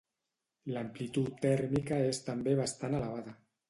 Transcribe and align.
L'amplitud 0.77 1.37
tèrmica 1.45 2.03
és 2.09 2.25
també 2.33 2.61
bastant 2.65 3.03
elevada. 3.03 3.41